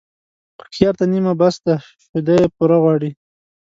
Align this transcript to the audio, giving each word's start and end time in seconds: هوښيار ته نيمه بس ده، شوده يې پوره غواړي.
هوښيار 0.59 0.93
ته 0.99 1.05
نيمه 1.11 1.33
بس 1.41 1.55
ده، 1.65 1.75
شوده 2.03 2.33
يې 2.39 2.45
پوره 2.55 2.77
غواړي. 2.83 3.11